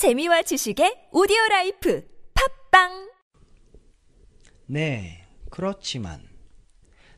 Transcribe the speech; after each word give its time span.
재미와 0.00 0.40
지식의 0.40 1.08
오디오 1.12 1.36
라이프 1.50 2.02
팟빵 2.70 3.10
네, 4.64 5.26
그렇지만 5.50 6.26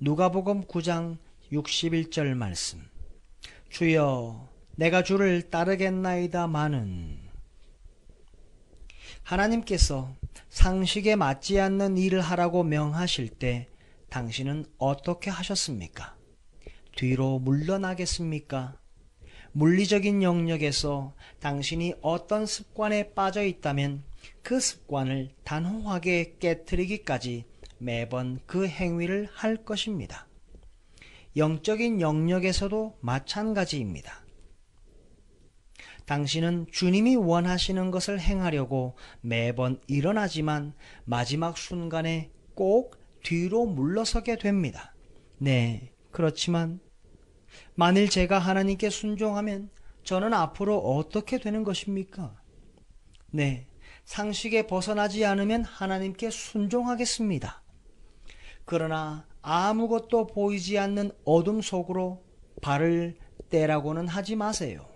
누가복음 0.00 0.64
9장 0.64 1.18
61절 1.52 2.34
말씀 2.34 2.82
주여 3.68 4.48
내가 4.74 5.04
주를 5.04 5.50
따르겠나이다마는 5.50 7.30
하나님께서 9.22 10.12
상식에 10.48 11.14
맞지 11.14 11.60
않는 11.60 11.96
일을 11.96 12.20
하라고 12.20 12.64
명하실 12.64 13.28
때 13.28 13.68
당신은 14.10 14.64
어떻게 14.78 15.30
하셨습니까? 15.30 16.16
뒤로 16.96 17.38
물러나겠습니까? 17.38 18.80
물리적인 19.56 20.24
영역에서 20.24 21.14
당신이 21.38 21.94
어떤 22.02 22.44
습관에 22.44 23.14
빠져 23.14 23.44
있다면 23.44 24.02
그 24.42 24.58
습관을 24.58 25.30
단호하게 25.44 26.36
깨뜨리기까지 26.40 27.44
매번 27.78 28.40
그 28.46 28.66
행위를 28.66 29.28
할 29.32 29.64
것입니다. 29.64 30.26
영적인 31.36 32.00
영역에서도 32.00 32.98
마찬가지입니다. 33.00 34.24
당신은 36.06 36.66
주님이 36.72 37.14
원하시는 37.14 37.92
것을 37.92 38.18
행하려고 38.18 38.96
매번 39.20 39.80
일어나지만 39.86 40.74
마지막 41.04 41.56
순간에 41.56 42.30
꼭 42.54 42.96
뒤로 43.22 43.66
물러서게 43.66 44.36
됩니다. 44.36 44.94
네, 45.38 45.92
그렇지만 46.10 46.80
만일 47.74 48.08
제가 48.08 48.38
하나님께 48.38 48.90
순종하면 48.90 49.70
저는 50.04 50.34
앞으로 50.34 50.78
어떻게 50.78 51.38
되는 51.38 51.64
것입니까? 51.64 52.36
네, 53.30 53.66
상식에 54.04 54.66
벗어나지 54.66 55.24
않으면 55.24 55.64
하나님께 55.64 56.30
순종하겠습니다. 56.30 57.62
그러나 58.64 59.26
아무것도 59.42 60.28
보이지 60.28 60.78
않는 60.78 61.10
어둠 61.24 61.60
속으로 61.60 62.24
발을 62.62 63.18
떼라고는 63.50 64.08
하지 64.08 64.36
마세요. 64.36 64.86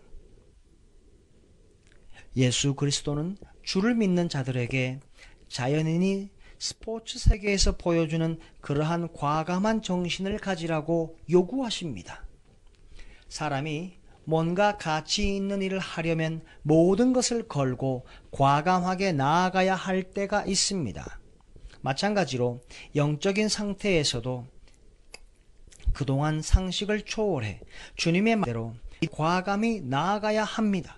예수 2.36 2.74
그리스도는 2.74 3.36
주를 3.62 3.94
믿는 3.94 4.28
자들에게 4.28 5.00
자연인이 5.48 6.30
스포츠 6.58 7.18
세계에서 7.18 7.76
보여주는 7.76 8.38
그러한 8.60 9.12
과감한 9.12 9.82
정신을 9.82 10.38
가지라고 10.38 11.18
요구하십니다. 11.30 12.27
사람이 13.38 13.92
뭔가 14.24 14.76
가치 14.76 15.36
있는 15.36 15.62
일을 15.62 15.78
하려면 15.78 16.42
모든 16.62 17.12
것을 17.12 17.46
걸고 17.46 18.04
과감하게 18.32 19.12
나아가야 19.12 19.76
할 19.76 20.02
때가 20.02 20.44
있습니다. 20.44 21.20
마찬가지로 21.80 22.60
영적인 22.96 23.48
상태에서도 23.48 24.44
그동안 25.92 26.42
상식을 26.42 27.02
초월해 27.02 27.60
주님의 27.94 28.36
말대로 28.36 28.74
과감히 29.12 29.82
나아가야 29.82 30.42
합니다. 30.42 30.96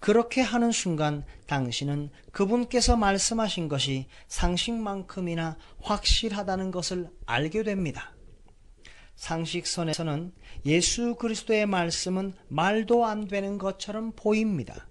그렇게 0.00 0.42
하는 0.42 0.72
순간 0.72 1.24
당신은 1.46 2.10
그분께서 2.32 2.98
말씀하신 2.98 3.68
것이 3.68 4.08
상식만큼이나 4.28 5.56
확실하다는 5.80 6.70
것을 6.70 7.08
알게 7.24 7.62
됩니다. 7.62 8.12
상식선에서는 9.18 10.32
예수 10.66 11.16
그리스도의 11.16 11.66
말씀은 11.66 12.34
말도 12.48 13.04
안 13.04 13.26
되는 13.26 13.58
것처럼 13.58 14.12
보입니다. 14.14 14.88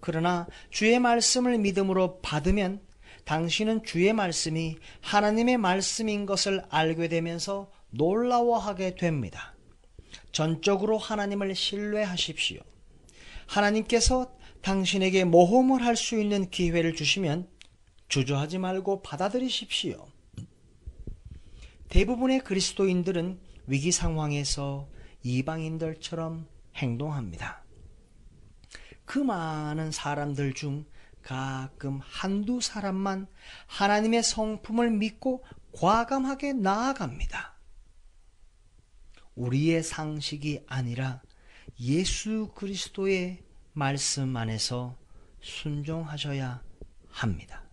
그러나 0.00 0.46
주의 0.70 0.98
말씀을 0.98 1.58
믿음으로 1.58 2.20
받으면 2.20 2.80
당신은 3.24 3.84
주의 3.84 4.12
말씀이 4.12 4.76
하나님의 5.02 5.58
말씀인 5.58 6.26
것을 6.26 6.64
알게 6.68 7.08
되면서 7.08 7.70
놀라워하게 7.90 8.96
됩니다. 8.96 9.54
전적으로 10.32 10.98
하나님을 10.98 11.54
신뢰하십시오. 11.54 12.60
하나님께서 13.46 14.32
당신에게 14.62 15.24
모험을 15.24 15.84
할 15.84 15.94
수 15.96 16.20
있는 16.20 16.50
기회를 16.50 16.94
주시면 16.94 17.48
주저하지 18.08 18.58
말고 18.58 19.02
받아들이십시오. 19.02 20.06
대부분의 21.88 22.44
그리스도인들은 22.44 23.40
위기 23.66 23.92
상황에서 23.92 24.88
이방인들처럼 25.22 26.46
행동합니다. 26.76 27.64
그 29.04 29.18
많은 29.18 29.90
사람들 29.90 30.52
중 30.52 30.84
가끔 31.22 32.00
한두 32.02 32.60
사람만 32.60 33.26
하나님의 33.66 34.22
성품을 34.22 34.90
믿고 34.90 35.44
과감하게 35.72 36.54
나아갑니다. 36.54 37.54
우리의 39.34 39.82
상식이 39.82 40.64
아니라 40.66 41.22
예수 41.80 42.50
그리스도의 42.54 43.42
말씀 43.72 44.36
안에서 44.36 44.96
순종하셔야 45.40 46.62
합니다. 47.08 47.67